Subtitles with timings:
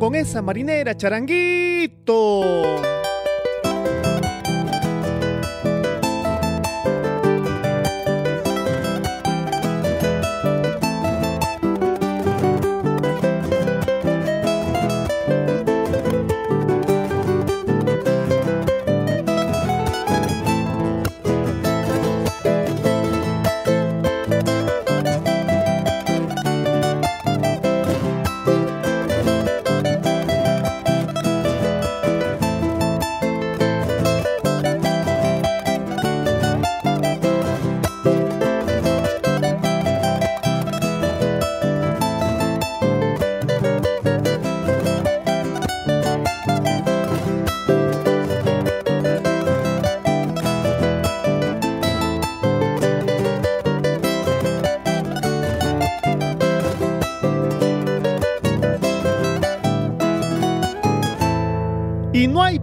[0.00, 2.97] Con esa marinera, charanguito.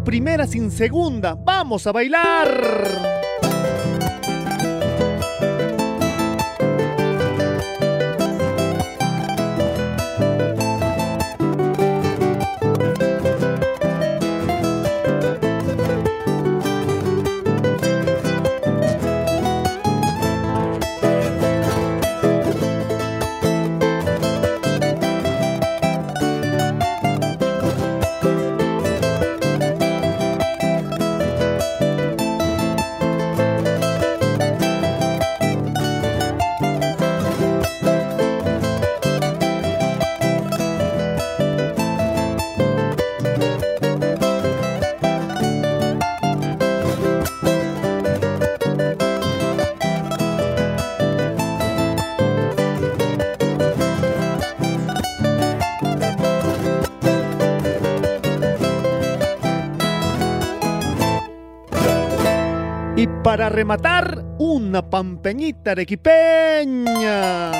[0.05, 1.35] Primera sin segunda.
[1.35, 3.24] ¡Vamos a bailar!
[63.23, 67.51] Para rematar, una pampeñita arequipeña.